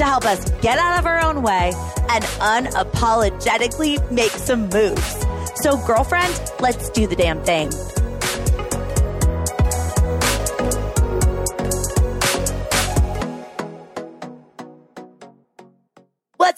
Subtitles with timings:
[0.00, 1.72] to help us get out of our own way
[2.08, 5.26] and unapologetically make some moves.
[5.56, 7.70] So, girlfriend, let's do the damn thing.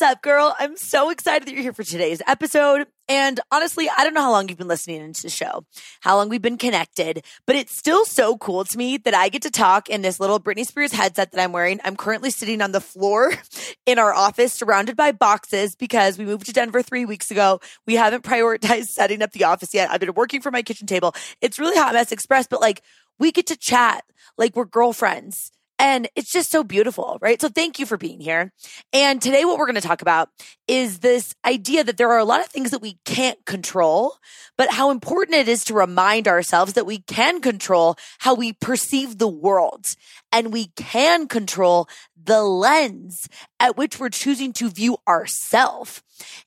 [0.03, 0.53] What's up, girl?
[0.59, 2.89] I'm so excited that you're here for today's episode.
[3.09, 5.65] And honestly, I don't know how long you've been listening into the show,
[6.01, 9.43] how long we've been connected, but it's still so cool to me that I get
[9.43, 11.79] to talk in this little Britney Spears headset that I'm wearing.
[11.85, 13.33] I'm currently sitting on the floor
[13.87, 17.61] in our office surrounded by boxes because we moved to Denver three weeks ago.
[17.87, 19.89] We haven't prioritized setting up the office yet.
[19.89, 21.15] I've been working from my kitchen table.
[21.41, 22.83] It's really Hot Mess Express, but like
[23.21, 24.03] we get to chat
[24.37, 25.53] like we're girlfriends
[25.83, 27.41] and it's just so beautiful, right?
[27.41, 28.53] So thank you for being here.
[28.93, 30.29] And today, what we're going to talk about
[30.69, 34.15] is this idea that there are a lot of things that we can't control,
[34.57, 39.19] but how important it is to remind ourselves that we can control how we perceive
[39.19, 39.87] the world
[40.31, 46.01] and we can control the lens at which we're choosing to view ourselves.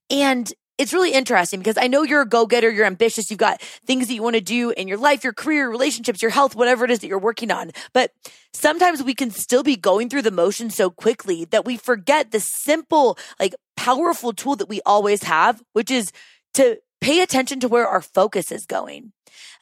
[0.10, 3.62] And it's really interesting because I know you're a go getter, you're ambitious, you've got
[3.86, 6.86] things that you want to do in your life, your career, relationships, your health, whatever
[6.86, 7.72] it is that you're working on.
[7.94, 8.12] But
[8.54, 12.40] sometimes we can still be going through the motions so quickly that we forget the
[12.40, 16.12] simple, like powerful tool that we always have, which is
[16.56, 19.12] to pay attention to where our focus is going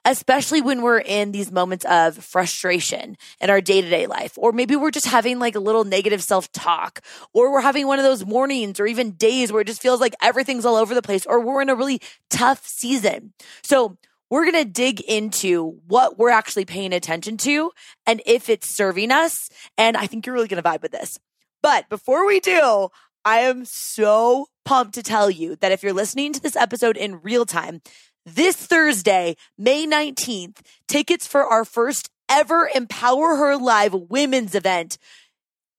[0.05, 4.33] especially when we're in these moments of frustration in our day to day life.
[4.37, 7.01] Or maybe we're just having like a little negative self talk,
[7.33, 10.15] or we're having one of those mornings or even days where it just feels like
[10.21, 13.33] everything's all over the place, or we're in a really tough season.
[13.63, 13.97] So,
[14.29, 17.71] we're going to dig into what we're actually paying attention to
[18.07, 19.47] and if it's serving us.
[19.77, 21.19] And I think you're really going to vibe with this.
[21.61, 22.89] But before we do,
[23.25, 27.21] I am so pumped to tell you that if you're listening to this episode in
[27.21, 27.81] real time,
[28.25, 30.57] this Thursday, May 19th,
[30.87, 34.97] tickets for our first ever Empower Her Live women's event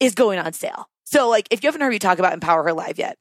[0.01, 0.89] is going on sale.
[1.05, 3.17] So, like, if you haven't heard me talk about Empower Her Live yet,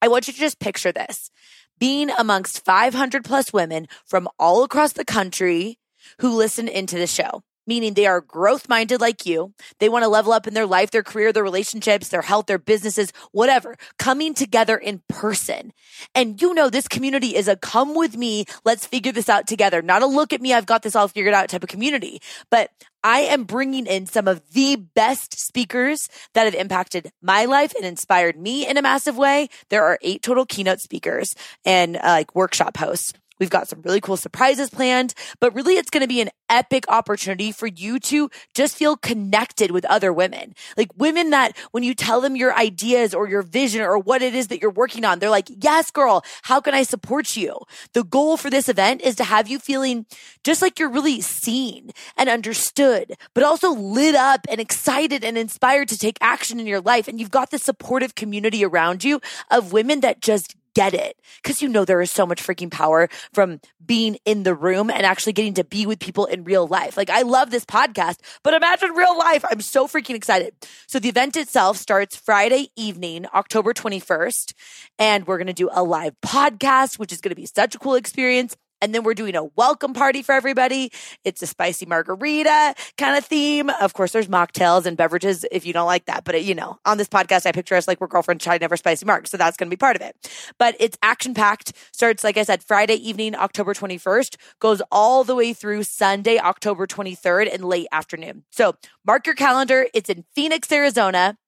[0.00, 1.30] I want you to just picture this
[1.78, 5.78] being amongst 500 plus women from all across the country
[6.20, 9.52] who listen into the show meaning they are growth minded like you.
[9.78, 12.58] They want to level up in their life, their career, their relationships, their health, their
[12.58, 15.72] businesses, whatever, coming together in person.
[16.14, 18.44] And you know, this community is a come with me.
[18.64, 19.82] Let's figure this out together.
[19.82, 20.52] Not a look at me.
[20.52, 22.70] I've got this all figured out type of community, but
[23.02, 27.84] I am bringing in some of the best speakers that have impacted my life and
[27.84, 29.48] inspired me in a massive way.
[29.70, 31.34] There are eight total keynote speakers
[31.64, 33.12] and uh, like workshop hosts.
[33.38, 36.84] We've got some really cool surprises planned, but really it's going to be an epic
[36.88, 40.54] opportunity for you to just feel connected with other women.
[40.76, 44.34] Like women that when you tell them your ideas or your vision or what it
[44.34, 47.58] is that you're working on, they're like, yes, girl, how can I support you?
[47.92, 50.06] The goal for this event is to have you feeling
[50.44, 55.88] just like you're really seen and understood, but also lit up and excited and inspired
[55.88, 57.08] to take action in your life.
[57.08, 59.20] And you've got this supportive community around you
[59.50, 63.08] of women that just get it because you know there is so much freaking power
[63.32, 66.98] from being in the room and actually getting to be with people in real life.
[66.98, 69.42] Like I love this podcast, but imagine real life.
[69.50, 70.54] I'm so freaking excited.
[70.86, 74.52] So the event itself starts Friday evening, October 21st,
[74.98, 77.78] and we're going to do a live podcast, which is going to be such a
[77.78, 78.54] cool experience.
[78.80, 80.92] And then we're doing a welcome party for everybody.
[81.24, 83.70] It's a spicy margarita kind of theme.
[83.70, 86.24] Of course, there's mocktails and beverages if you don't like that.
[86.24, 88.76] But, it, you know, on this podcast, I picture us like we're girlfriend trying never
[88.76, 89.26] spicy mark.
[89.26, 90.16] So that's going to be part of it.
[90.58, 91.72] But it's action packed.
[91.92, 96.86] Starts, like I said, Friday evening, October 21st, goes all the way through Sunday, October
[96.86, 98.44] 23rd in late afternoon.
[98.50, 98.76] So
[99.06, 99.86] mark your calendar.
[99.94, 101.38] It's in Phoenix, Arizona.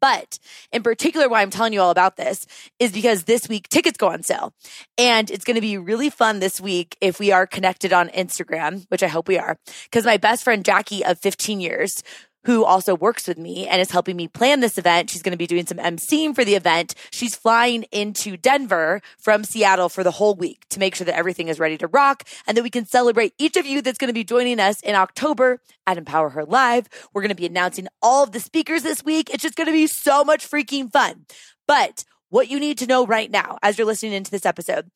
[0.00, 0.38] But
[0.72, 2.46] in particular, why I'm telling you all about this
[2.78, 4.52] is because this week tickets go on sale.
[4.96, 8.86] And it's going to be really fun this week if we are connected on Instagram,
[8.88, 12.02] which I hope we are, because my best friend Jackie of 15 years,
[12.48, 15.10] who also works with me and is helping me plan this event.
[15.10, 16.94] She's going to be doing some emceeing for the event.
[17.10, 21.48] She's flying into Denver from Seattle for the whole week to make sure that everything
[21.48, 24.14] is ready to rock and that we can celebrate each of you that's going to
[24.14, 26.88] be joining us in October at Empower Her Live.
[27.12, 29.28] We're going to be announcing all of the speakers this week.
[29.28, 31.26] It's just going to be so much freaking fun.
[31.66, 34.90] But what you need to know right now as you're listening into this episode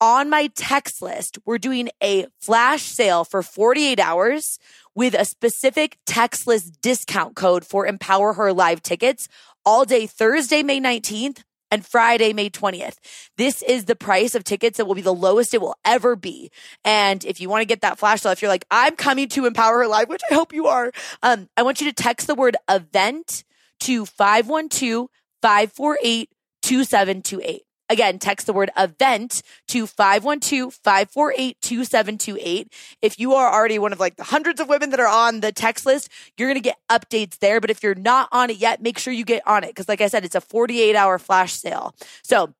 [0.00, 4.58] on my text list, we're doing a flash sale for 48 hours
[4.94, 9.28] with a specific text list discount code for Empower Her live tickets
[9.64, 12.96] all day Thursday, May 19th and Friday, May 20th.
[13.36, 16.50] This is the price of tickets that will be the lowest it will ever be.
[16.84, 19.46] And if you want to get that flash sale, if you're like, I'm coming to
[19.46, 20.92] Empower Her Live, which I hope you are,
[21.22, 23.44] um, I want you to text the word event
[23.80, 25.08] to 512
[25.42, 26.30] 548
[26.62, 27.67] 2728.
[27.90, 32.66] Again, text the word event to 512-548-2728.
[33.00, 35.52] If you are already one of like the hundreds of women that are on the
[35.52, 37.60] text list, you're going to get updates there.
[37.60, 39.74] But if you're not on it yet, make sure you get on it.
[39.74, 41.94] Cause like I said, it's a 48 hour flash sale.
[42.22, 42.54] So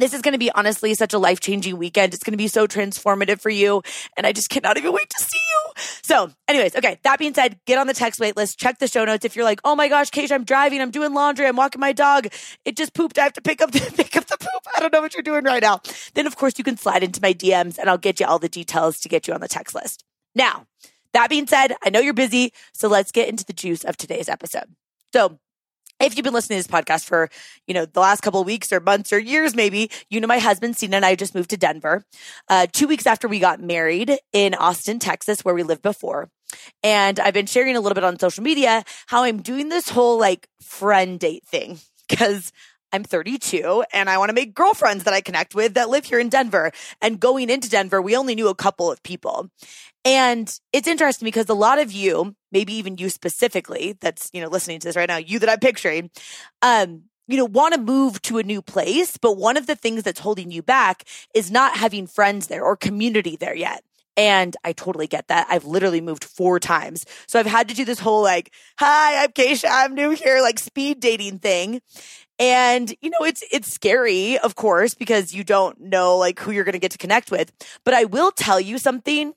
[0.00, 2.14] this is going to be honestly such a life changing weekend.
[2.14, 3.82] It's going to be so transformative for you.
[4.16, 5.72] And I just cannot even wait to see you.
[6.02, 6.98] So, anyways, okay.
[7.02, 9.24] That being said, get on the text wait list, check the show notes.
[9.24, 11.92] If you're like, oh my gosh, Kate, I'm driving, I'm doing laundry, I'm walking my
[11.92, 12.28] dog.
[12.64, 13.18] It just pooped.
[13.18, 14.62] I have to pick up the, pick up the poop.
[14.76, 15.80] I don't know what you're doing right now.
[16.14, 18.48] Then, of course, you can slide into my DMs and I'll get you all the
[18.48, 20.04] details to get you on the text list.
[20.34, 20.66] Now,
[21.12, 22.52] that being said, I know you're busy.
[22.72, 24.74] So let's get into the juice of today's episode.
[25.12, 25.38] So,
[26.00, 27.28] if you've been listening to this podcast for,
[27.66, 30.38] you know, the last couple of weeks or months or years, maybe, you know, my
[30.38, 32.04] husband, Sina, and I just moved to Denver,
[32.48, 36.30] uh, two weeks after we got married in Austin, Texas, where we lived before.
[36.82, 40.18] And I've been sharing a little bit on social media how I'm doing this whole
[40.18, 42.52] like friend date thing because
[42.92, 46.18] I'm 32 and I want to make girlfriends that I connect with that live here
[46.18, 46.72] in Denver.
[47.00, 49.50] And going into Denver, we only knew a couple of people.
[50.04, 54.48] And it's interesting because a lot of you, maybe even you specifically, that's, you know,
[54.48, 56.10] listening to this right now, you that I'm picturing,
[56.62, 60.02] um, you know, want to move to a new place, but one of the things
[60.02, 61.04] that's holding you back
[61.34, 63.84] is not having friends there or community there yet.
[64.16, 65.46] And I totally get that.
[65.48, 67.06] I've literally moved four times.
[67.26, 70.58] So I've had to do this whole like, hi, I'm Keisha, I'm new here, like
[70.58, 71.80] speed dating thing.
[72.40, 76.64] And, you know, it's, it's scary, of course, because you don't know like who you're
[76.64, 77.52] going to get to connect with.
[77.84, 79.34] But I will tell you something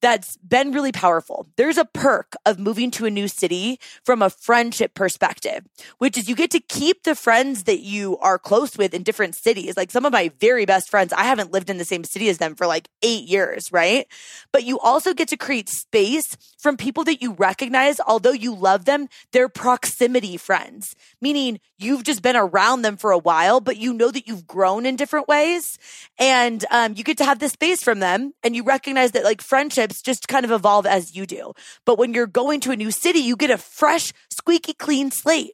[0.00, 1.48] that's been really powerful.
[1.56, 5.64] There's a perk of moving to a new city from a friendship perspective,
[5.98, 9.34] which is you get to keep the friends that you are close with in different
[9.34, 9.76] cities.
[9.76, 12.38] Like some of my very best friends, I haven't lived in the same city as
[12.38, 14.06] them for like eight years, right?
[14.52, 18.84] But you also get to create space from people that you recognize, although you love
[18.84, 23.94] them, they're proximity friends, meaning you've just been around them for a while, but you
[23.94, 25.78] know that you've grown in different ways.
[26.18, 29.40] And um, you get to have this space from them and you recognize that like
[29.40, 31.52] friendships just kind of evolve as you do.
[31.84, 35.52] But when you're going to a new city, you get a fresh, squeaky clean slate.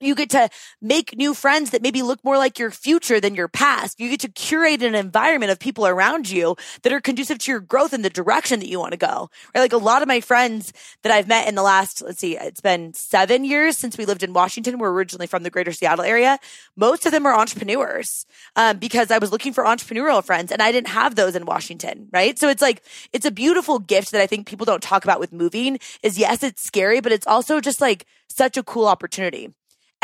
[0.00, 0.48] You get to
[0.82, 4.00] make new friends that maybe look more like your future than your past.
[4.00, 7.60] You get to curate an environment of people around you that are conducive to your
[7.60, 9.30] growth in the direction that you want to go.
[9.54, 9.60] Right?
[9.60, 12.60] Like a lot of my friends that I've met in the last, let's see, it's
[12.60, 14.78] been seven years since we lived in Washington.
[14.78, 16.38] We're originally from the greater Seattle area.
[16.76, 18.26] Most of them are entrepreneurs
[18.56, 22.08] um, because I was looking for entrepreneurial friends and I didn't have those in Washington.
[22.12, 22.38] Right.
[22.38, 22.82] So it's like,
[23.12, 26.42] it's a beautiful gift that I think people don't talk about with moving is yes,
[26.42, 29.52] it's scary, but it's also just like such a cool opportunity.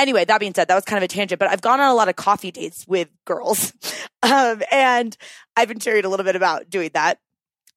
[0.00, 1.94] Anyway, that being said, that was kind of a tangent, but I've gone on a
[1.94, 3.72] lot of coffee dates with girls.
[4.22, 5.16] Um, and
[5.56, 7.18] I've been sharing a little bit about doing that.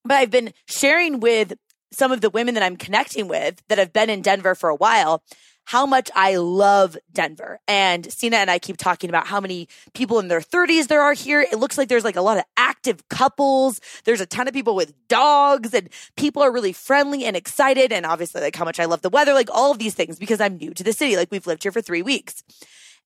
[0.04, 1.54] But I've been sharing with
[1.90, 4.74] some of the women that I'm connecting with that have been in Denver for a
[4.74, 5.22] while
[5.64, 7.60] how much I love Denver.
[7.66, 11.14] And Sina and I keep talking about how many people in their 30s there are
[11.14, 11.40] here.
[11.40, 13.80] It looks like there's like a lot of active couples.
[14.04, 17.92] There's a ton of people with dogs and people are really friendly and excited.
[17.92, 20.40] And obviously like how much I love the weather, like all of these things because
[20.40, 21.16] I'm new to the city.
[21.16, 22.42] Like we've lived here for three weeks.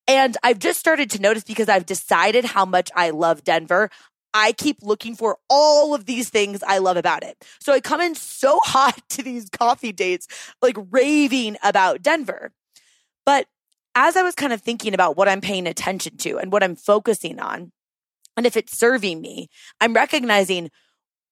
[0.06, 3.90] And I've just started to notice because I've decided how much I love Denver.
[4.34, 7.42] I keep looking for all of these things I love about it.
[7.60, 10.26] So I come in so hot to these coffee dates,
[10.62, 12.52] like raving about Denver.
[13.24, 13.46] But
[13.94, 16.76] as I was kind of thinking about what I'm paying attention to and what I'm
[16.76, 17.72] focusing on,
[18.36, 19.48] and if it's serving me,
[19.80, 20.70] I'm recognizing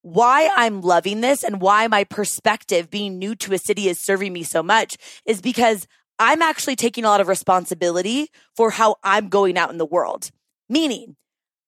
[0.03, 4.33] why I'm loving this and why my perspective being new to a city is serving
[4.33, 5.87] me so much is because
[6.19, 10.31] I'm actually taking a lot of responsibility for how I'm going out in the world.
[10.69, 11.17] Meaning,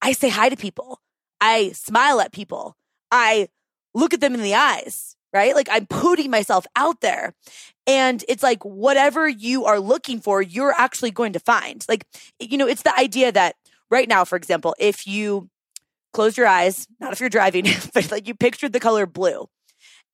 [0.01, 1.01] I say hi to people.
[1.41, 2.77] I smile at people.
[3.11, 3.49] I
[3.95, 5.55] look at them in the eyes, right?
[5.55, 7.35] Like I'm putting myself out there.
[7.87, 11.85] And it's like whatever you are looking for, you're actually going to find.
[11.89, 12.05] Like,
[12.39, 13.57] you know, it's the idea that
[13.91, 15.49] right now, for example, if you
[16.13, 17.65] close your eyes, not if you're driving,
[17.95, 19.49] but like you pictured the color blue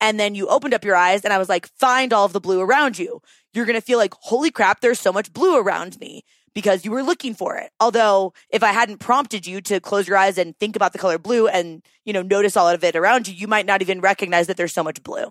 [0.01, 2.41] and then you opened up your eyes and I was like, find all of the
[2.41, 3.21] blue around you.
[3.53, 6.25] You're going to feel like, holy crap, there's so much blue around me
[6.55, 7.71] because you were looking for it.
[7.81, 11.19] Although if I hadn't prompted you to close your eyes and think about the color
[11.19, 14.47] blue and, you know, notice all of it around you, you might not even recognize
[14.47, 15.27] that there's so much blue.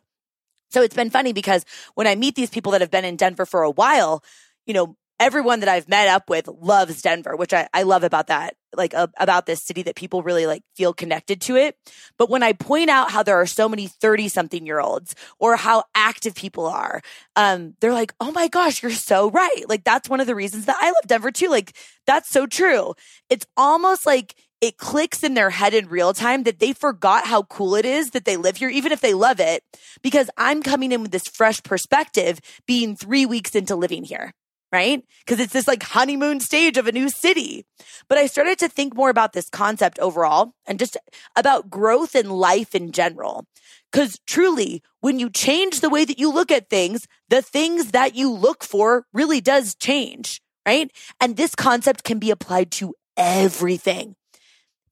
[0.69, 1.65] So it's been funny because
[1.95, 4.23] when I meet these people that have been in Denver for a while,
[4.65, 8.27] you know, everyone that I've met up with loves Denver, which I, I love about
[8.27, 11.77] that like uh, about this city that people really like feel connected to it.
[12.17, 15.55] But when I point out how there are so many 30 something year olds or
[15.55, 17.01] how active people are,
[17.35, 19.63] um, they're like, Oh my gosh, you're so right.
[19.67, 21.49] Like that's one of the reasons that I love Denver too.
[21.49, 21.73] Like
[22.05, 22.93] that's so true.
[23.29, 27.43] It's almost like it clicks in their head in real time that they forgot how
[27.43, 29.61] cool it is that they live here, even if they love it,
[30.01, 34.33] because I'm coming in with this fresh perspective being three weeks into living here
[34.73, 35.05] right?
[35.19, 37.63] Because it's this like honeymoon stage of a new city.
[38.09, 40.97] But I started to think more about this concept overall and just
[41.35, 43.45] about growth in life in general.
[43.91, 48.15] Because truly, when you change the way that you look at things, the things that
[48.15, 50.91] you look for really does change, right?
[51.21, 54.15] And this concept can be applied to everything.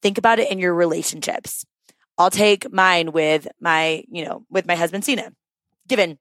[0.00, 1.66] Think about it in your relationships.
[2.16, 5.32] I'll take mine with my, you know, with my husband, Sina.
[5.88, 6.18] Given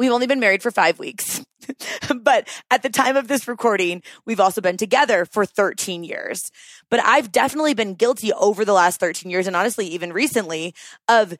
[0.00, 1.44] we've only been married for five weeks.
[2.22, 6.50] but at the time of this recording, we've also been together for 13 years.
[6.90, 10.74] But I've definitely been guilty over the last 13 years and honestly, even recently
[11.06, 11.36] of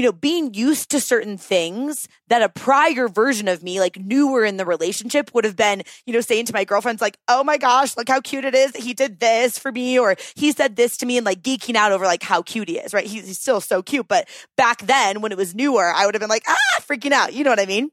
[0.00, 4.46] you know, being used to certain things that a prior version of me, like newer
[4.46, 7.58] in the relationship, would have been, you know, saying to my girlfriends, like, oh my
[7.58, 10.74] gosh, look how cute it is that he did this for me, or he said
[10.74, 13.04] this to me, and like geeking out over like how cute he is, right?
[13.04, 14.08] He's, he's still so cute.
[14.08, 14.26] But
[14.56, 17.34] back then, when it was newer, I would have been like, ah, freaking out.
[17.34, 17.90] You know what I mean?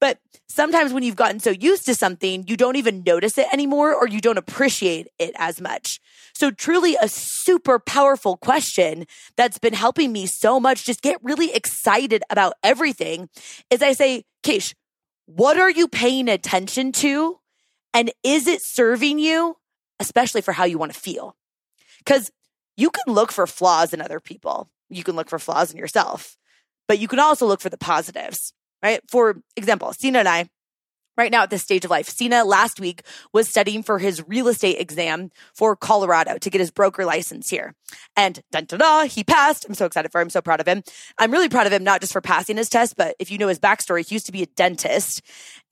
[0.00, 3.94] But sometimes when you've gotten so used to something, you don't even notice it anymore
[3.94, 6.00] or you don't appreciate it as much.
[6.34, 11.52] So truly a super powerful question that's been helping me so much just get really
[11.54, 13.30] excited about everything
[13.70, 14.74] is I say, Keish,
[15.24, 17.38] what are you paying attention to?
[17.94, 19.56] And is it serving you,
[19.98, 21.36] especially for how you want to feel?
[21.98, 22.30] Because
[22.76, 24.68] you can look for flaws in other people.
[24.90, 26.36] You can look for flaws in yourself,
[26.86, 28.52] but you can also look for the positives
[28.86, 29.00] right?
[29.10, 30.48] For example, Sina and I,
[31.16, 32.08] right now at this stage of life.
[32.08, 36.70] Sina last week was studying for his real estate exam for Colorado to get his
[36.70, 37.74] broker license here.
[38.16, 39.66] And dun dun dun, he passed.
[39.68, 40.26] I'm so excited for him.
[40.26, 40.82] I'm so proud of him.
[41.18, 43.48] I'm really proud of him, not just for passing his test, but if you know
[43.48, 45.22] his backstory, he used to be a dentist.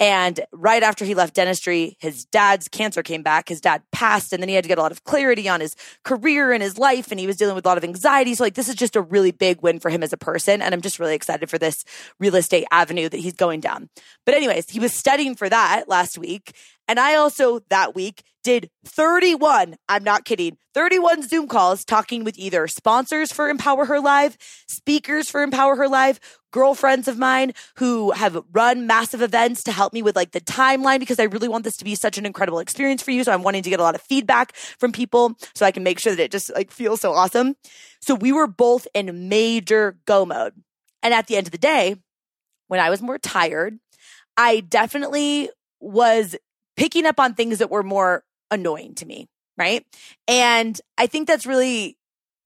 [0.00, 3.48] And right after he left dentistry, his dad's cancer came back.
[3.48, 5.74] His dad passed and then he had to get a lot of clarity on his
[6.04, 7.10] career and his life.
[7.10, 8.34] And he was dealing with a lot of anxiety.
[8.34, 10.62] So like, this is just a really big win for him as a person.
[10.62, 11.84] And I'm just really excited for this
[12.18, 13.88] real estate avenue that he's going down.
[14.24, 16.52] But anyways, he was studying for that last week.
[16.88, 22.38] And I also that week did 31, I'm not kidding, 31 Zoom calls talking with
[22.38, 24.36] either sponsors for Empower Her Live,
[24.68, 26.20] speakers for Empower Her Live,
[26.52, 31.00] girlfriends of mine who have run massive events to help me with like the timeline
[31.00, 33.24] because I really want this to be such an incredible experience for you.
[33.24, 35.98] So I'm wanting to get a lot of feedback from people so I can make
[35.98, 37.56] sure that it just like feels so awesome.
[38.00, 40.52] So we were both in major go mode.
[41.02, 41.96] And at the end of the day,
[42.68, 43.78] when I was more tired,
[44.36, 45.50] I definitely
[45.80, 46.36] was
[46.76, 49.28] picking up on things that were more annoying to me.
[49.56, 49.86] Right.
[50.26, 51.96] And I think that's really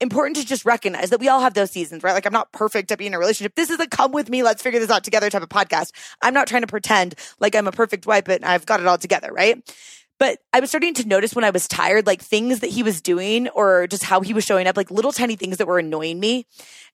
[0.01, 2.13] important to just recognize that we all have those seasons, right?
[2.13, 3.55] Like I'm not perfect at being in a relationship.
[3.55, 5.91] This is a come with me, let's figure this out together type of podcast.
[6.23, 8.99] I'm not trying to pretend like I'm a perfect wife, but I've got it all
[8.99, 9.63] together, right?
[10.19, 13.01] But I was starting to notice when I was tired, like things that he was
[13.01, 16.19] doing or just how he was showing up, like little tiny things that were annoying
[16.19, 16.47] me.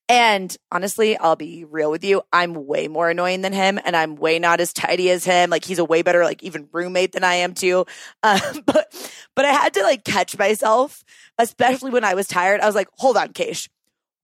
[0.07, 2.21] And honestly, I'll be real with you.
[2.31, 5.49] I'm way more annoying than him and I'm way not as tidy as him.
[5.49, 7.87] Like he's a way better, like even roommate than I am too.
[8.23, 11.05] Um, but, but I had to like catch myself,
[11.39, 12.61] especially when I was tired.
[12.61, 13.69] I was like, hold on, Keish.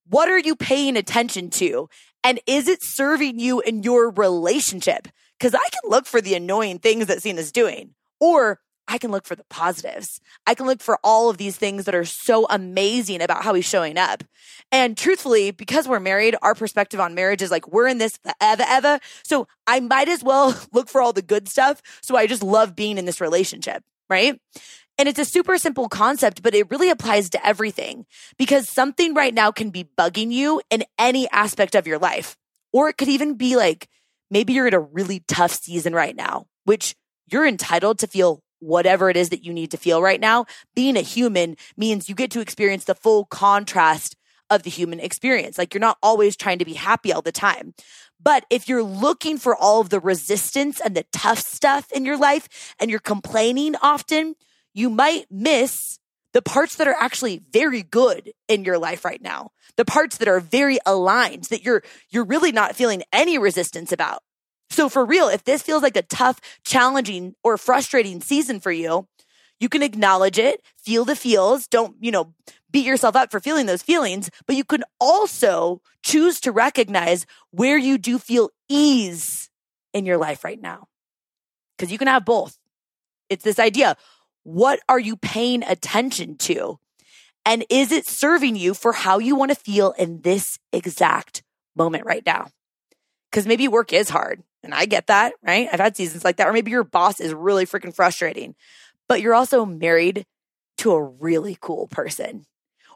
[0.09, 1.88] What are you paying attention to?
[2.25, 5.09] And is it serving you in your relationship?
[5.38, 8.59] Cause I can look for the annoying things that Sina's doing or
[8.90, 10.20] I can look for the positives.
[10.49, 13.64] I can look for all of these things that are so amazing about how he's
[13.64, 14.25] showing up.
[14.73, 18.64] And truthfully, because we're married, our perspective on marriage is like, we're in this forever,
[18.66, 18.99] ever.
[19.23, 21.80] So I might as well look for all the good stuff.
[22.02, 24.40] So I just love being in this relationship, right?
[24.99, 28.06] And it's a super simple concept, but it really applies to everything
[28.38, 32.37] because something right now can be bugging you in any aspect of your life.
[32.73, 33.88] Or it could even be like,
[34.32, 36.97] maybe you're in a really tough season right now, which
[37.30, 40.47] you're entitled to feel whatever it is that you need to feel right now.
[40.75, 44.17] Being a human means you get to experience the full contrast
[44.49, 45.59] of the human experience.
[45.59, 47.75] Like you're not always trying to be happy all the time.
[48.23, 52.19] But if you're looking for all of the resistance and the tough stuff in your
[52.19, 54.35] life and you're complaining often,
[54.75, 55.99] you might miss
[56.33, 59.50] the parts that are actually very good in your life right now.
[59.76, 64.23] The parts that are very aligned that you're you're really not feeling any resistance about.
[64.71, 69.09] So for real, if this feels like a tough, challenging, or frustrating season for you,
[69.59, 71.67] you can acknowledge it, feel the feels.
[71.67, 72.33] Don't, you know,
[72.71, 77.77] beat yourself up for feeling those feelings, but you can also choose to recognize where
[77.77, 79.50] you do feel ease
[79.93, 80.87] in your life right now.
[81.79, 82.59] Cause you can have both.
[83.29, 83.97] It's this idea.
[84.45, 86.79] What are you paying attention to?
[87.45, 91.43] And is it serving you for how you want to feel in this exact
[91.75, 92.49] moment right now?
[93.31, 94.43] Because maybe work is hard.
[94.62, 95.69] And I get that, right?
[95.73, 96.47] I've had seasons like that.
[96.47, 98.55] Or maybe your boss is really freaking frustrating,
[99.09, 100.26] but you're also married
[100.79, 102.45] to a really cool person.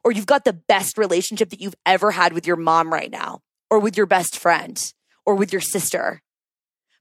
[0.02, 3.40] Or you've got the best relationship that you've ever had with your mom right now,
[3.70, 4.78] or with your best friend,
[5.24, 6.22] or with your sister.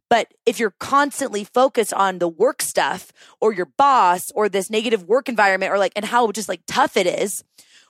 [0.10, 5.04] But if you're constantly focused on the work stuff or your boss or this negative
[5.04, 7.44] work environment or like, and how just like tough it is,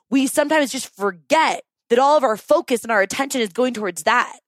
[0.10, 4.04] we sometimes just forget that all of our focus and our attention is going towards
[4.04, 4.40] that.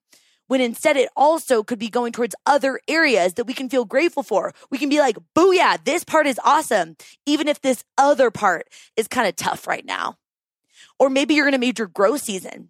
[0.48, 4.24] When instead it also could be going towards other areas that we can feel grateful
[4.24, 4.54] for.
[4.70, 9.08] We can be like, booyah, this part is awesome, even if this other part is
[9.08, 10.18] kind of tough right now.
[11.00, 12.70] Or maybe you're in a major growth season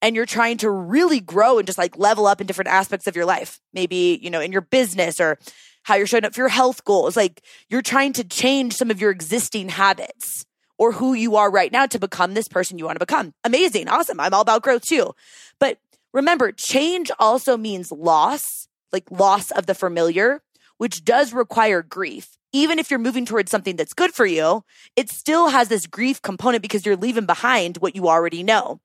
[0.00, 3.16] and you're trying to really grow and just like level up in different aspects of
[3.16, 5.38] your life, maybe, you know, in your business or
[5.82, 7.16] how you're showing up for your health goals.
[7.16, 10.44] Like you're trying to change some of your existing habits
[10.78, 13.32] or who you are right now to become this person you want to become.
[13.44, 13.88] Amazing.
[13.88, 14.20] Awesome.
[14.20, 15.14] I'm all about growth too.
[15.58, 15.78] But
[16.16, 20.42] remember, change also means loss, like loss of the familiar,
[20.78, 22.38] which does require grief.
[22.54, 24.64] Even if you're moving towards something that's good for you,
[24.96, 28.80] it still has this grief component because you're leaving behind what you already know.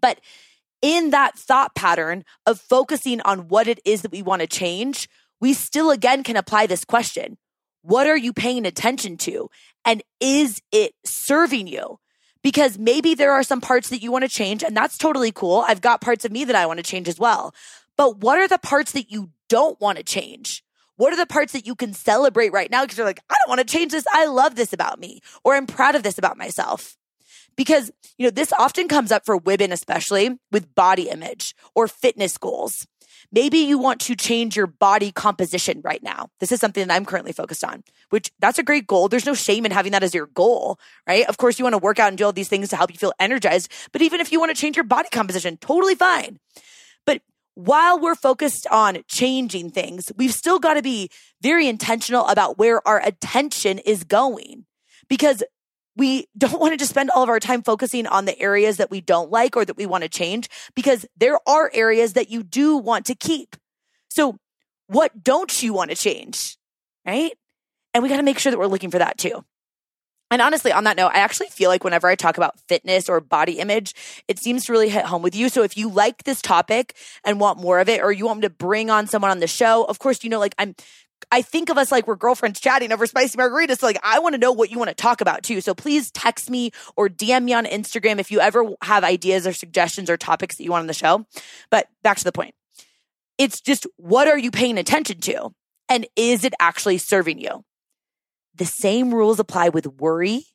[0.00, 0.20] But
[0.82, 5.08] in that thought pattern of focusing on what it is that we want to change,
[5.40, 7.38] we still again can apply this question.
[7.82, 9.50] What are you paying attention to?
[9.84, 12.00] And is it serving you?
[12.46, 15.64] Because maybe there are some parts that you want to change, and that's totally cool.
[15.66, 17.52] I've got parts of me that I want to change as well.
[17.96, 20.62] But what are the parts that you don't want to change?
[20.94, 22.82] What are the parts that you can celebrate right now?
[22.84, 24.06] Because you're like, I don't want to change this.
[24.12, 26.96] I love this about me, or I'm proud of this about myself
[27.56, 32.38] because, you know, this often comes up for women, especially with body image or fitness
[32.38, 32.86] goals.
[33.32, 36.28] Maybe you want to change your body composition right now.
[36.40, 39.08] This is something that I'm currently focused on, which that's a great goal.
[39.08, 41.26] There's no shame in having that as your goal, right?
[41.26, 42.98] Of course, you want to work out and do all these things to help you
[42.98, 43.70] feel energized.
[43.92, 46.38] But even if you want to change your body composition, totally fine.
[47.04, 47.22] But
[47.54, 52.86] while we're focused on changing things, we've still got to be very intentional about where
[52.86, 54.66] our attention is going
[55.08, 55.42] because
[55.96, 58.90] we don't want to just spend all of our time focusing on the areas that
[58.90, 62.42] we don't like or that we want to change because there are areas that you
[62.42, 63.56] do want to keep.
[64.10, 64.38] So
[64.86, 66.56] what don't you want to change?
[67.06, 67.32] Right.
[67.94, 69.44] And we got to make sure that we're looking for that too.
[70.30, 73.20] And honestly, on that note, I actually feel like whenever I talk about fitness or
[73.20, 73.94] body image,
[74.26, 75.48] it seems to really hit home with you.
[75.48, 78.48] So if you like this topic and want more of it, or you want me
[78.48, 80.74] to bring on someone on the show, of course, you know, like I'm
[81.32, 83.78] I think of us like we're girlfriends chatting over spicy margaritas.
[83.78, 85.60] So like, I want to know what you want to talk about too.
[85.60, 89.52] So please text me or DM me on Instagram if you ever have ideas or
[89.52, 91.26] suggestions or topics that you want on the show.
[91.70, 92.54] But back to the point.
[93.38, 95.50] It's just what are you paying attention to?
[95.88, 97.64] And is it actually serving you?
[98.54, 100.46] The same rules apply with worry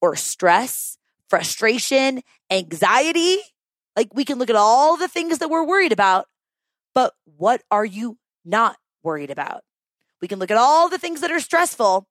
[0.00, 0.96] or stress,
[1.28, 3.38] frustration, anxiety.
[3.96, 6.26] Like we can look at all the things that we're worried about,
[6.94, 9.62] but what are you not worried about?
[10.20, 12.06] We can look at all the things that are stressful,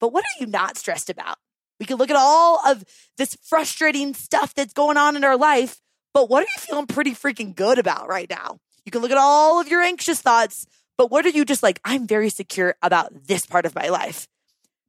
[0.00, 1.38] but what are you not stressed about?
[1.80, 2.84] We can look at all of
[3.16, 5.80] this frustrating stuff that's going on in our life,
[6.12, 8.58] but what are you feeling pretty freaking good about right now?
[8.84, 11.80] You can look at all of your anxious thoughts, but what are you just like,
[11.84, 14.26] I'm very secure about this part of my life?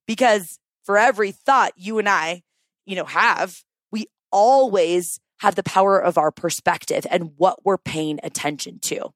[0.08, 2.42] Because for every thought you and I,
[2.86, 8.20] you know, have, we always have the power of our perspective and what we're paying
[8.24, 9.12] attention to.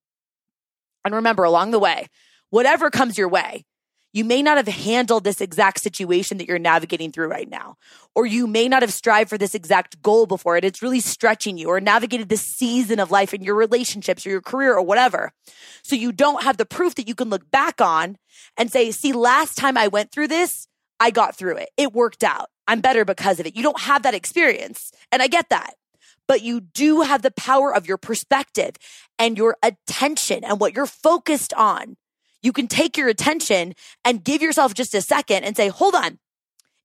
[1.04, 2.08] And remember, along the way,
[2.54, 3.66] whatever comes your way.
[4.14, 7.78] You may not have handled this exact situation that you're navigating through right now,
[8.14, 10.64] or you may not have strived for this exact goal before it.
[10.64, 14.42] It's really stretching you or navigated this season of life in your relationships or your
[14.42, 15.32] career or whatever.
[15.82, 18.18] So you don't have the proof that you can look back on
[18.56, 20.68] and say, see, last time I went through this,
[21.00, 21.72] I got through it.
[21.76, 22.52] It worked out.
[22.68, 23.56] I'm better because of it.
[23.56, 24.92] You don't have that experience.
[25.12, 25.74] And I get that.
[26.28, 28.76] But you do have the power of your perspective
[29.18, 31.98] and your attention and what you're focused on
[32.44, 33.74] you can take your attention
[34.06, 36.20] and give yourself just a second and say, hold on.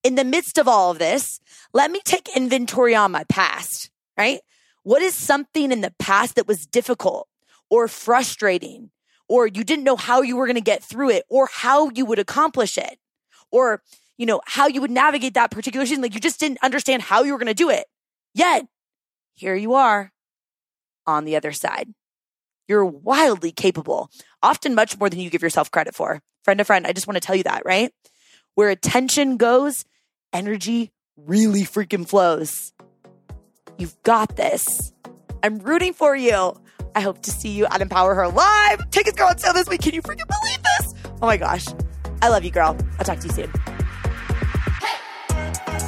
[0.05, 1.40] In the midst of all of this,
[1.75, 4.40] let me take inventory on my past, right?
[4.85, 7.29] What is something in the past that was difficult
[7.68, 8.90] or frustrating
[9.29, 12.07] or you didn't know how you were going to get through it or how you
[12.07, 12.99] would accomplish it
[13.51, 13.83] or,
[14.16, 16.03] you know, how you would navigate that particular season.
[16.03, 17.87] Like you just didn't understand how you were going to do it.
[18.33, 18.66] Yet
[19.35, 20.12] here you are
[21.07, 21.92] on the other side.
[22.69, 24.11] You're wildly capable,
[24.43, 26.21] often much more than you give yourself credit for.
[26.45, 27.93] Friend to friend, I just want to tell you that, right?
[28.55, 29.85] Where attention goes,
[30.33, 32.73] energy really freaking flows.
[33.79, 34.93] You've got this.
[35.43, 36.55] I'm rooting for you.
[36.95, 38.91] I hope to see you at Empower Her Live.
[38.91, 39.81] Tickets go on sale this week.
[39.81, 40.95] Can you freaking believe this?
[41.23, 41.67] Oh my gosh.
[42.23, 42.77] I love you, girl.
[42.99, 43.53] I'll talk to you soon.